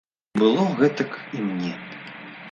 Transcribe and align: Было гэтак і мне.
Было 0.41 0.63
гэтак 0.79 1.11
і 1.39 1.43
мне. 1.49 1.71